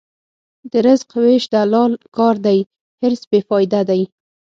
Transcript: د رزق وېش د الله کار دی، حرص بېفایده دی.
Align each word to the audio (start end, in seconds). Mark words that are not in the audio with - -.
د 0.71 0.73
رزق 0.85 1.09
وېش 1.23 1.43
د 1.53 1.55
الله 1.63 1.85
کار 2.17 2.35
دی، 2.45 2.59
حرص 2.99 3.21
بېفایده 3.31 3.81
دی. 3.89 4.01